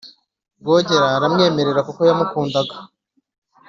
rwogera 0.59 1.07
aramwemerera 1.17 1.81
kuko 1.87 2.01
yamukundaga. 2.09 2.75